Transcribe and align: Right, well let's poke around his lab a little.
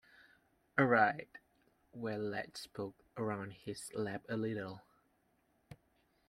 Right, 0.79 1.29
well 1.93 2.17
let's 2.21 2.65
poke 2.65 2.95
around 3.17 3.51
his 3.53 3.91
lab 3.93 4.23
a 4.29 4.35
little. 4.35 4.81